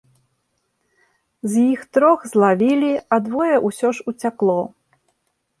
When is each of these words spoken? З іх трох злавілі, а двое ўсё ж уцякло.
З 1.51 1.65
іх 1.73 1.83
трох 1.97 2.25
злавілі, 2.33 2.89
а 3.17 3.21
двое 3.27 3.55
ўсё 3.67 3.93
ж 3.99 4.11
уцякло. 4.15 4.57